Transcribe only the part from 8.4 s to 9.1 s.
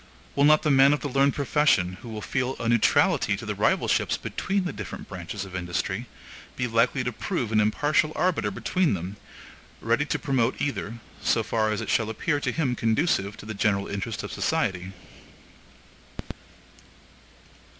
between